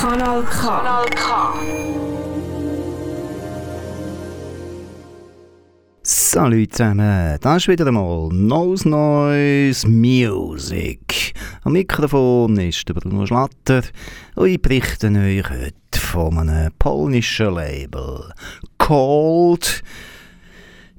[0.00, 0.60] Kanal K.
[0.60, 1.88] Kanal K.
[6.02, 11.34] Salut zusammen, das ist wieder einmal Nose Noise Music.
[11.64, 13.82] Am Mikrofon ist der Bruno Schlatter
[14.36, 18.32] und ich berichte euch heute von einem polnischen Label,
[18.78, 19.82] Cold.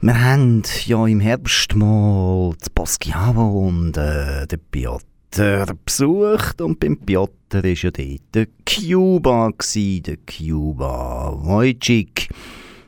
[0.01, 6.95] Wir haben ja im Herbst mal das Basquiavo und äh, den Piotr besucht und beim
[6.95, 12.29] Piotr war ja dort der Cuba, gewesen, der Cuba Wojcik.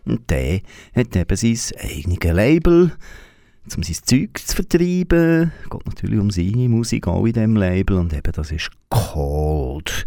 [0.05, 0.61] Und der
[0.95, 2.93] hat eben sein eigenes Label,
[3.75, 5.51] um sein Zeug zu vertreiben.
[5.63, 10.05] Es geht natürlich um seine Musik auch in diesem Label und eben das ist Cold.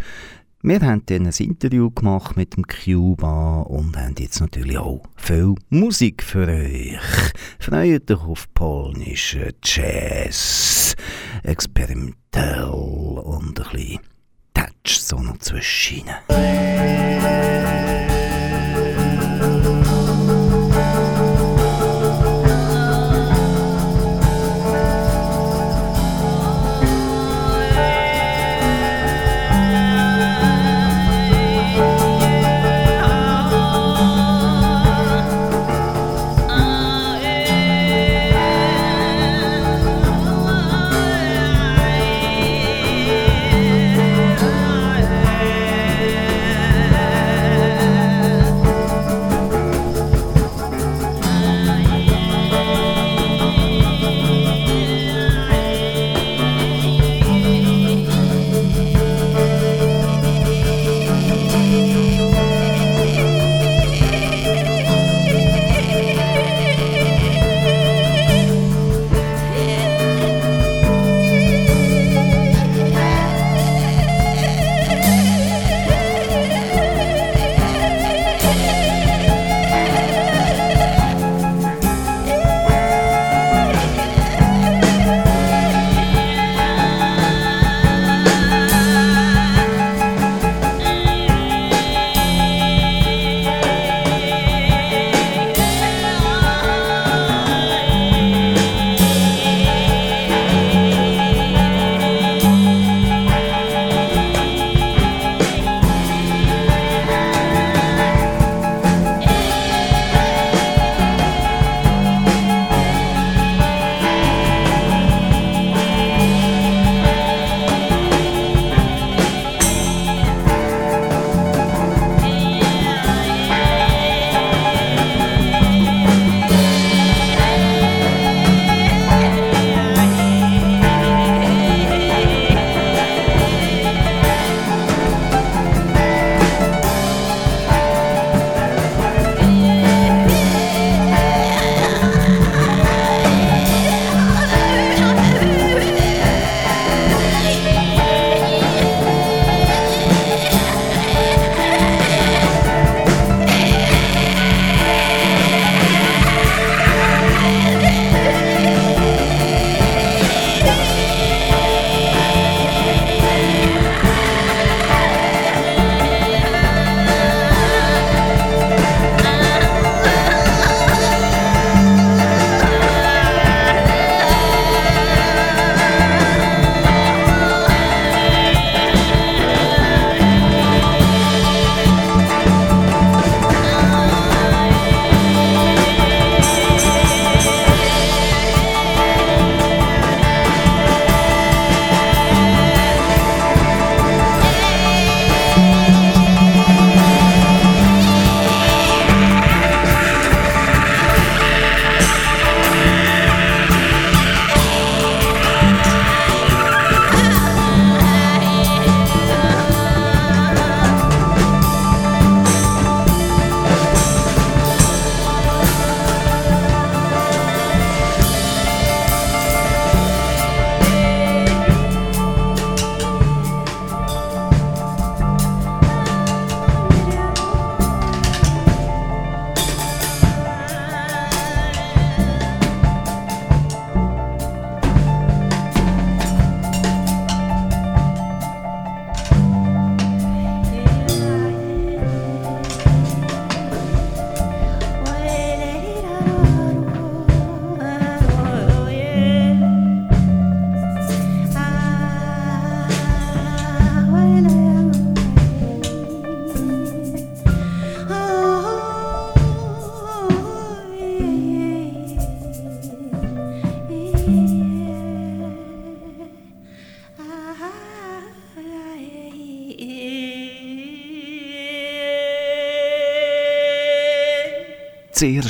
[0.66, 5.56] Wir haben dann ein Interview gemacht mit dem Cuba und haben jetzt natürlich auch viel
[5.68, 6.98] Musik für euch.
[7.58, 10.96] Freut euch auf polnischen Jazz,
[11.42, 14.00] experimentell und ein bisschen
[14.54, 16.04] Touch so noch zwischen.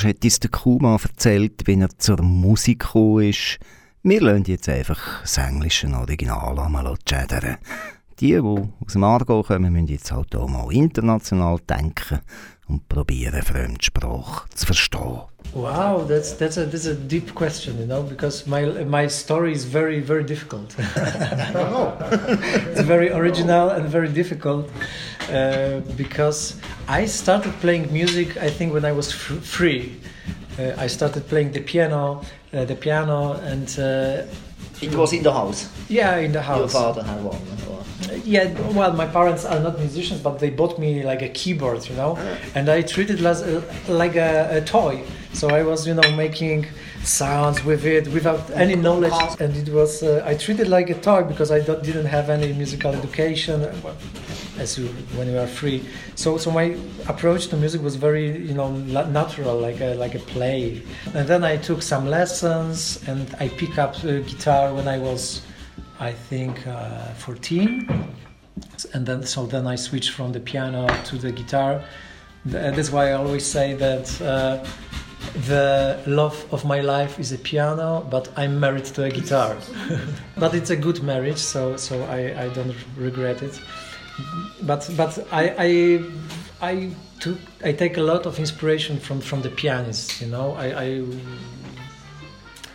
[0.04, 3.58] Zuerst hat uns der Kuma erzählt, wie er zur Musik gekommen ist.
[4.02, 7.56] Wir lassen jetzt einfach das englische Original einmal schädern.
[8.20, 12.20] Die, die aus dem Argo kommen, müssen jetzt halt auch mal international denken
[12.68, 15.22] und probieren, Fremdsprache zu verstehen.
[15.52, 19.64] Wow, that's that's a that's a deep question, you know, because my my story is
[19.64, 20.74] very very difficult.
[20.78, 24.68] it's very original and very difficult
[25.30, 26.56] uh, because
[26.88, 28.36] I started playing music.
[28.38, 30.00] I think when I was free,
[30.58, 32.22] uh, I started playing the piano,
[32.52, 34.24] uh, the piano, and uh,
[34.80, 35.68] it was in the house.
[35.88, 36.58] Yeah, in the house.
[36.58, 37.83] Your father had one.
[38.24, 41.96] Yeah, well, my parents are not musicians, but they bought me like a keyboard, you
[41.96, 42.38] know, ah.
[42.54, 45.04] and I treated it as a, like a, a toy.
[45.32, 46.66] So I was, you know, making
[47.02, 51.22] sounds with it without any knowledge, and it was uh, I treated like a toy
[51.24, 53.68] because I didn't have any musical education,
[54.58, 54.86] as you
[55.16, 55.84] when you are free.
[56.14, 56.76] So so my
[57.08, 60.82] approach to music was very, you know, natural, like a like a play.
[61.14, 65.42] And then I took some lessons, and I picked up guitar when I was
[66.04, 67.88] I think, uh, 14.
[68.92, 71.82] And then, so then I switched from the piano to the guitar.
[72.44, 74.62] That's why I always say that uh,
[75.46, 79.56] the love of my life is a piano, but I'm married to a guitar.
[80.36, 83.58] but it's a good marriage, so so I, I don't regret it.
[84.62, 85.70] But but I I
[86.60, 90.20] I took I take a lot of inspiration from from the pianists.
[90.20, 91.04] You know, I, I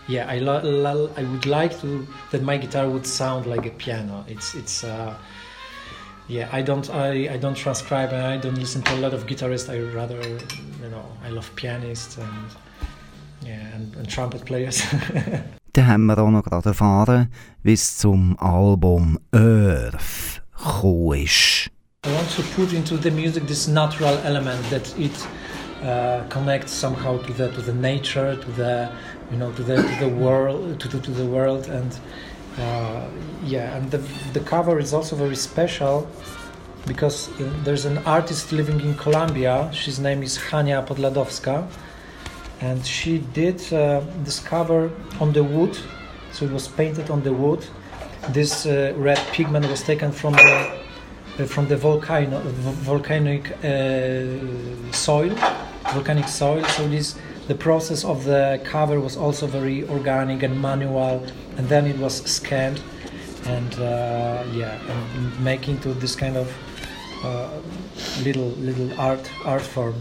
[0.09, 4.25] yeah, I, I would like to that my guitar would sound like a piano.
[4.27, 5.15] It's it's uh,
[6.27, 6.49] yeah.
[6.51, 9.69] I don't I, I don't transcribe and I don't listen to a lot of guitarists.
[9.69, 10.19] I rather
[10.83, 12.49] you know I love pianists and
[13.45, 14.83] yeah and, and trumpet players.
[15.73, 17.27] Dann haben wir auch noch gerade erfahren,
[17.61, 21.69] wie es zum Album Earth gekommen ist.
[22.05, 25.11] I want to put into the music this natural element that it
[25.83, 28.89] uh, connects somehow to the to the nature, to the
[29.31, 31.99] you know to the to the world to the, to the world and
[32.57, 33.07] uh,
[33.43, 33.99] yeah and the
[34.33, 36.07] the cover is also very special
[36.89, 37.29] because
[37.63, 39.69] there's an artist living in Colombia.
[39.85, 41.67] His name is Hania Podladowska,
[42.61, 45.77] and she did uh, this cover on the wood.
[46.31, 47.65] So it was painted on the wood.
[48.29, 50.49] This uh, red pigment was taken from the
[51.39, 52.39] uh, from the volcano
[52.91, 55.33] volcanic uh, soil,
[55.93, 56.63] volcanic soil.
[56.75, 57.15] So this
[57.49, 61.25] the process of the cover was also very organic and manual,
[61.57, 62.79] and then it was scanned,
[63.45, 64.77] and uh, yeah,
[65.15, 66.47] and making to this kind of
[67.23, 67.49] uh,
[68.23, 69.95] little little art art form.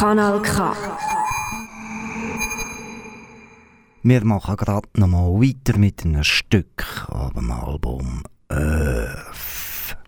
[0.00, 0.72] Kanal K.
[4.02, 9.98] Wir machen gerade noch mal weiter mit einem Stück ab dem Album Earth.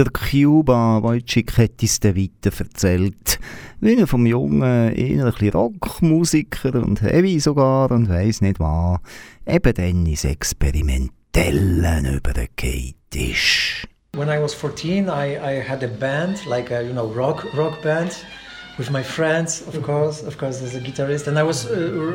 [0.00, 3.38] Der Cuba Wojcik hat uns dann weiter erzählt,
[3.80, 9.00] wie er vom jungen, eher ein bisschen Rockmusiker und Heavy sogar und weiss nicht was,
[9.46, 13.86] eben dann ins Experimentellen übergeht ist.
[14.16, 17.82] When I was 14, I, I had a band, like a you know rock rock
[17.82, 18.24] band,
[18.80, 21.72] with my friends, of course, of course as a guitarist, and I was uh,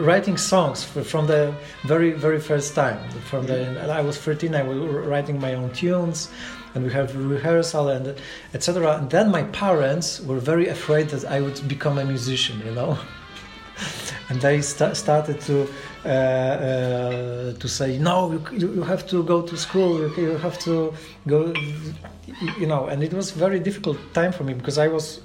[0.10, 2.98] writing songs for, from the very very first time.
[3.32, 3.60] From the
[4.00, 4.78] I was 13, I was
[5.12, 6.30] writing my own tunes,
[6.74, 8.16] and we have rehearsal and
[8.56, 8.98] etc.
[8.98, 12.98] And then my parents were very afraid that I would become a musician, you know.
[14.30, 15.56] and they st- started to
[16.06, 20.58] uh, uh, to say no you, you have to go to school you, you have
[20.68, 20.94] to
[21.28, 21.54] go
[22.62, 25.20] you know and it was very difficult time for me because i was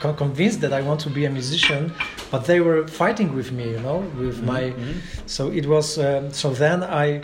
[0.00, 1.92] convinced that i want to be a musician
[2.30, 4.72] but they were fighting with me you know with my
[5.26, 7.20] so it was um, so then i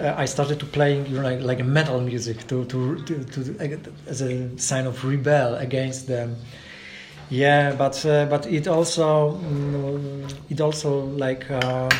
[0.00, 3.24] uh, I started to playing you know, like, like a metal music to, to, to,
[3.24, 6.36] to as a sign of rebel against them.
[7.30, 11.90] Yeah, but uh, but it also mm, it also like uh,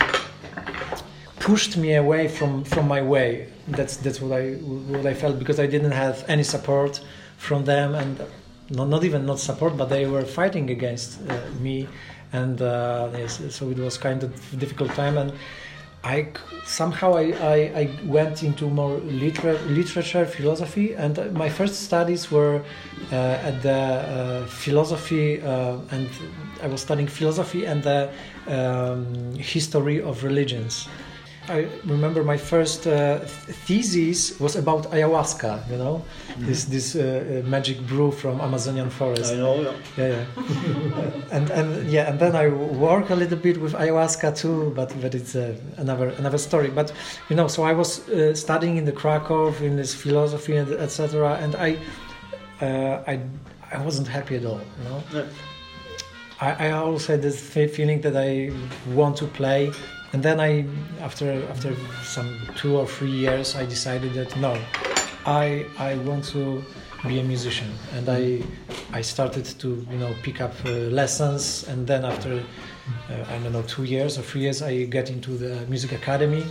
[1.39, 3.49] pushed me away from from my way.
[3.69, 7.01] That's that's what I what I felt because I didn't have any support
[7.37, 8.21] from them and
[8.71, 11.89] not, not even not support, but they were fighting against uh, me,
[12.33, 15.33] and uh, so it was kind of difficult time and.
[16.05, 16.29] I
[16.65, 22.31] somehow I, I, I went into more liter- literature, philosophy, and uh, my first studies
[22.31, 22.63] were
[23.11, 26.09] uh, at the uh, philosophy, uh, and
[26.63, 28.11] I was studying philosophy and the
[28.47, 30.89] um, history of religions.
[31.51, 33.19] I remember my first uh,
[33.67, 36.05] thesis was about ayahuasca, you know,
[36.39, 39.33] this this uh, uh, magic brew from Amazonian forest.
[39.33, 39.73] I know, yeah.
[39.97, 41.13] Yeah, yeah.
[41.37, 45.15] and and yeah, and then I work a little bit with ayahuasca too, but but
[45.15, 46.69] it's uh, another another story.
[46.71, 46.93] But
[47.29, 51.39] you know, so I was uh, studying in the Krakow in this philosophy and etc.
[51.43, 51.79] And I
[52.61, 53.21] uh, I
[53.73, 54.61] I wasn't happy at all.
[54.79, 55.25] You know, Yeah.
[56.41, 58.53] I, I always had this feeling that I
[58.95, 59.73] want to play,
[60.19, 60.67] and then I
[61.01, 64.59] after after some two or three years I decided that no,
[65.25, 66.65] I I want to
[67.07, 68.43] be a musician, and I
[68.93, 73.53] I started to you know pick up uh, lessons, and then after uh, I don't
[73.53, 76.45] know two years or three years I get into the music academy.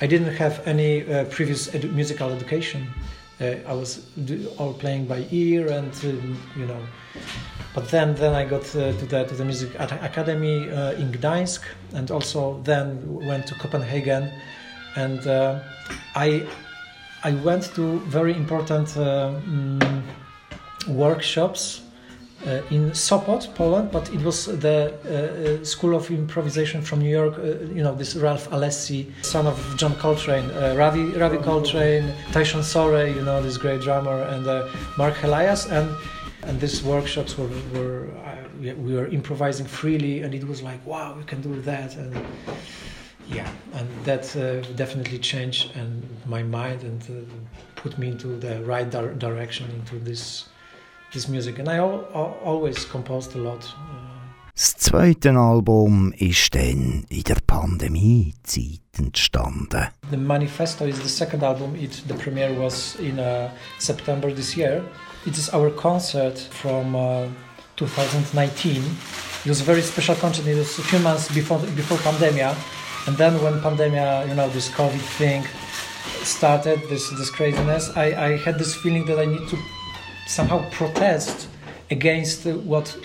[0.00, 1.70] I didn't have any uh, previous
[2.00, 2.86] musical education.
[3.38, 4.06] Uh, I was
[4.56, 6.08] all playing by ear, and uh,
[6.58, 6.80] you know.
[7.74, 11.62] But then, then I got uh, to the to the music academy uh, in Gdańsk,
[11.94, 14.30] and also then went to Copenhagen,
[14.94, 15.60] and uh,
[16.14, 16.46] I
[17.24, 20.02] I went to very important mm,
[20.86, 21.80] workshops
[22.46, 24.92] uh, in Sopot, Poland, but it was the
[25.62, 27.38] uh, School of Improvisation from New York.
[27.38, 33.14] Uh, you know, this Ralph Alessi, son of John Coltrane, Ravi Ravi Coltrane, Tyshawn Sorey,
[33.14, 34.44] you know, this great drummer, and
[34.98, 35.88] Mark Helias, and
[36.46, 40.80] and these workshops were were uh, we- we were improvising freely, and it was like,
[40.86, 42.14] wow, we can do that, and
[43.28, 47.14] yeah, and that uh, definitely changed and my mind and uh,
[47.76, 50.48] put me into the right dir- direction into this
[51.12, 51.58] this music.
[51.58, 53.64] And I al- al- always composed a lot.
[53.64, 54.08] Uh,
[54.54, 59.88] Das zweite Album ist dann in der Pandemiezeit entstanden.
[60.10, 61.74] the Manifesto is the second album.
[61.74, 64.82] It the premiere was in uh, September this year.
[65.24, 67.28] It is our concert from uh,
[67.76, 68.82] 2019.
[69.44, 70.48] It was a very special concert.
[70.48, 72.56] It was a few months before before pandemia,
[73.06, 75.44] and then when pandemia, you know, this COVID thing
[76.24, 79.58] started, this this craziness, I, I had this feeling that I need to
[80.26, 81.48] somehow protest
[81.88, 82.96] against what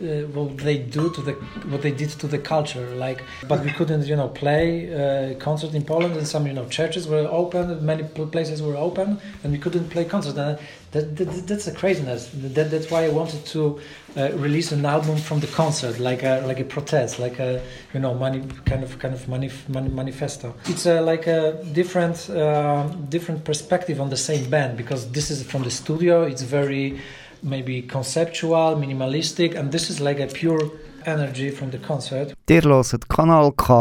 [0.00, 1.32] uh, what they do to the
[1.70, 5.74] what they did to the culture like but we couldn't you know play uh, concert
[5.74, 8.04] in Poland and some you know churches were open many
[8.36, 10.58] places were open and we couldn't play concert and
[10.92, 13.80] that, that, that's a craziness that, that's why I wanted to
[14.16, 17.62] uh, release an album from the concert like a like a protest like a
[17.94, 18.18] you know
[18.64, 24.00] kind of kind of manif- mani- manifesto it's a, like a different uh, different perspective
[24.00, 27.00] on the same band because this is from the studio it's very
[27.42, 30.70] maybe conceptual, minimalistic, and this is like a pure
[31.06, 32.34] energy from the concert.
[32.48, 33.72] Ihr hört Kanal K.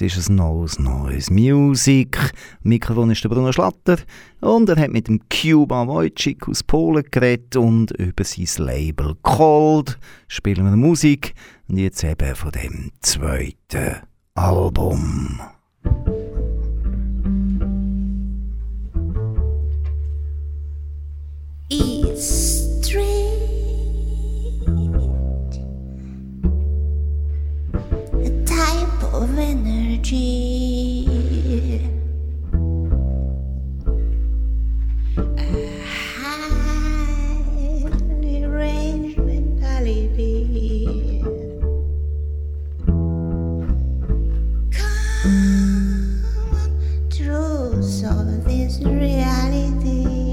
[0.00, 2.16] Es ist ein neues, neues Music.
[2.62, 3.96] Mikrofon ist der Bruno Schlatter.
[4.40, 9.98] Und er hat mit dem Cuba Wojcik aus Polen geredet und über sein Label Cold
[10.28, 11.34] spielen wir Musik.
[11.66, 13.96] Und jetzt eben von dem zweiten
[14.34, 15.40] Album.
[21.70, 22.57] It's
[29.98, 31.82] energy.
[35.16, 35.20] A
[36.14, 36.84] highly
[38.44, 40.44] arranged mentality.
[44.70, 46.22] Common
[47.10, 50.27] truths of this reality.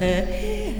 [0.00, 0.76] Nicht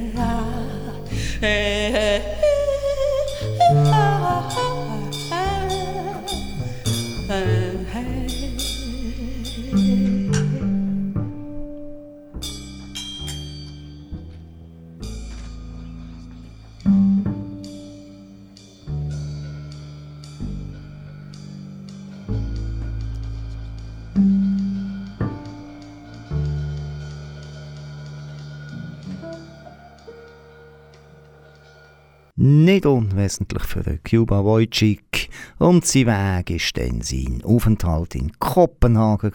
[33.27, 39.33] unwesentlich für Cuba Wojcik und sein Weg ist dann sein Aufenthalt in Kopenhagen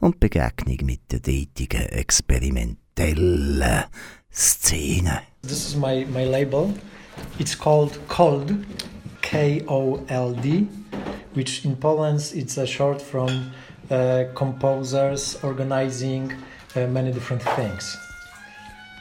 [0.00, 3.84] und Begegnung mit der dortigen experimentellen
[4.30, 5.22] Szene.
[5.42, 6.74] This is my, my label.
[7.38, 8.52] It's called Cold,
[9.22, 10.66] K O L D,
[11.34, 13.50] which in Poland it's a short from
[13.90, 16.32] uh, composers organizing
[16.74, 17.96] uh, many different things.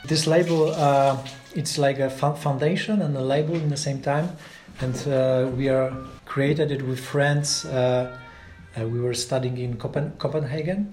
[0.08, 1.18] This label, uh,
[1.56, 4.30] it's like a foundation and a label in the same time,
[4.82, 5.92] and uh, we are
[6.26, 7.66] created it with friends.
[7.66, 8.16] Uh,
[8.78, 10.88] uh, we were studying in Copen- Copenhagen,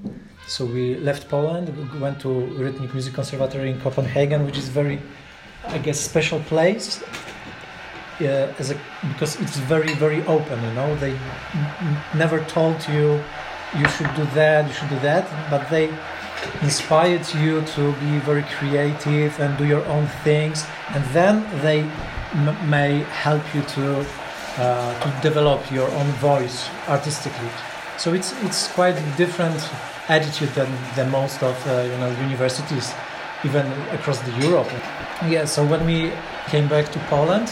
[0.46, 5.00] so we left Poland, we went to Rhythmic Music Conservatory in Copenhagen, which is very,
[5.66, 7.02] I guess, special place.
[8.20, 8.76] Uh, as a
[9.14, 10.94] because it's very very open, you know.
[10.96, 13.20] They n- never told you
[13.76, 15.88] you should do that, you should do that, but they
[16.62, 21.82] inspired you to be very creative and do your own things, and then they
[22.66, 24.06] may help you to
[24.58, 27.48] uh, to develop your own voice artistically.
[27.98, 29.60] So it's it's quite different
[30.08, 32.92] attitude than, than most of uh, you know universities,
[33.44, 34.70] even across the Europe.
[35.28, 35.44] Yeah.
[35.44, 36.12] So when we
[36.48, 37.48] came back to Poland,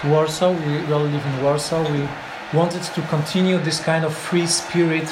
[0.00, 1.82] to Warsaw, we all live in Warsaw.
[1.90, 2.08] We
[2.52, 5.08] wanted to continue this kind of free spirit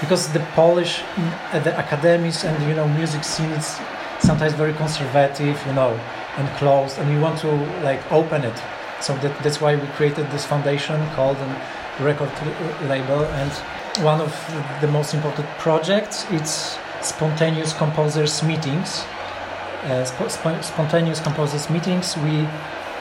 [0.00, 1.02] because the Polish
[1.52, 3.78] uh, the academies and you know music scene is
[4.20, 5.98] sometimes very conservative, you know,
[6.38, 7.50] and closed, and we want to
[7.82, 8.62] like open it.
[9.00, 12.30] So that, that's why we created this foundation called a record
[12.88, 13.50] label, and
[14.04, 14.32] one of
[14.80, 19.04] the most important projects it's spontaneous composers meetings.
[19.84, 22.16] Uh, sp- sp- spontaneous composers meetings.
[22.16, 22.48] We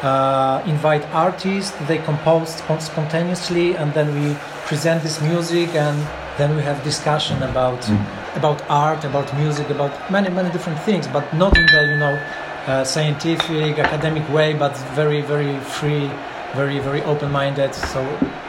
[0.03, 4.35] uh, invite artists, they compose spon- spontaneously, and then we
[4.65, 5.97] present this music, and
[6.37, 7.87] then we have discussion about
[8.35, 12.19] about art, about music, about many many different things, but not in the you know
[12.67, 16.09] uh, scientific academic way, but very very free,
[16.55, 17.73] very very open-minded.
[17.75, 18.01] So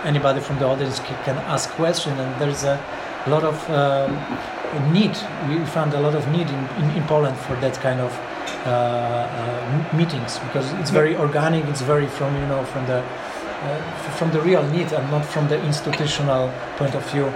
[0.04, 2.78] anybody from the audience ca- can ask questions, and there's a
[3.26, 4.12] lot of um,
[4.92, 5.16] need.
[5.48, 8.12] We found a lot of need in, in, in Poland for that kind of
[8.66, 11.64] uh, uh, meetings because it's very organic.
[11.66, 12.98] It's very from you know from the
[13.64, 13.80] uh,
[14.18, 17.32] from the real need and not from the institutional point of view.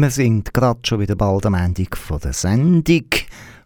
[0.00, 3.04] Wir sind gerade schon wieder bald am Ende der Sendung.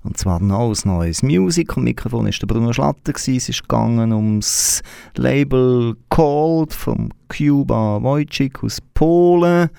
[0.02, 1.76] Und zwar noch aus neues Musik.
[1.76, 3.12] Am Mikrofon ist der Bruno Schlatter.
[3.14, 4.82] Es ist gegangen ums
[5.14, 9.70] Label Cold vom Cuba Wojcik aus Polen.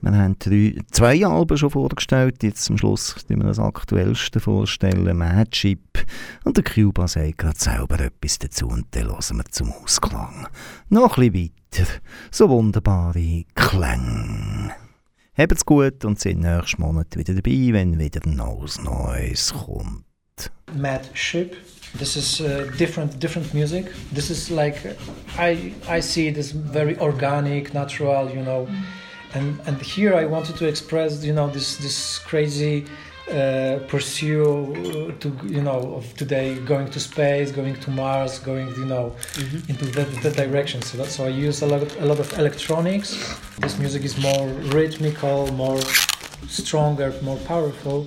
[0.00, 2.42] Wir haben drei, zwei Alben schon vorgestellt.
[2.42, 6.06] Jetzt zum Schluss die wir das aktuellste vorstellen, Madship.
[6.44, 10.48] Und der Cuba sagt gerade selber etwas dazu und dann hören wir zum Ausklang.
[10.88, 11.90] Noch ein bisschen weiter.
[12.30, 14.85] So wunderbare Klänge.
[15.38, 20.04] Habt's gut und sind nächsten Monat wieder dabei, wenn wieder Nose Noise kommt.
[20.74, 21.54] Mad Ship.
[21.98, 23.92] This is uh, different, different music.
[24.14, 24.96] This is like
[25.38, 28.66] I I see as very organic, natural, you know.
[29.34, 32.86] And and here I wanted to express, you know, this this crazy
[33.30, 38.84] uh, pursue to you know of today going to space, going to Mars, going you
[38.84, 39.14] know
[39.68, 40.82] into that, that direction.
[40.82, 43.38] So that's so I use a lot of, a lot of electronics.
[43.58, 45.80] This music is more rhythmical, more
[46.48, 48.06] stronger, more powerful.